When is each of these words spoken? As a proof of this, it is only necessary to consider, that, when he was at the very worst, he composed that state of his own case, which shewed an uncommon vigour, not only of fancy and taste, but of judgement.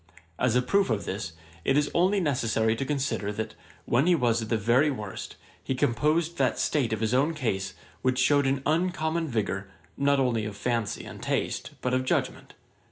As 0.39 0.55
a 0.55 0.63
proof 0.63 0.89
of 0.89 1.05
this, 1.05 1.33
it 1.63 1.77
is 1.77 1.91
only 1.93 2.19
necessary 2.19 2.75
to 2.75 2.85
consider, 2.85 3.31
that, 3.33 3.53
when 3.85 4.07
he 4.07 4.15
was 4.15 4.41
at 4.41 4.49
the 4.49 4.57
very 4.57 4.89
worst, 4.89 5.35
he 5.63 5.75
composed 5.75 6.39
that 6.39 6.57
state 6.57 6.91
of 6.91 7.01
his 7.01 7.13
own 7.13 7.35
case, 7.35 7.75
which 8.01 8.17
shewed 8.17 8.47
an 8.47 8.63
uncommon 8.65 9.27
vigour, 9.27 9.69
not 9.97 10.19
only 10.19 10.43
of 10.45 10.57
fancy 10.57 11.05
and 11.05 11.21
taste, 11.21 11.73
but 11.81 11.93
of 11.93 12.03
judgement. 12.03 12.55